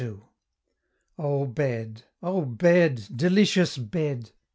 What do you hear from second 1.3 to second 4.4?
bed! oh bed! delicious bed!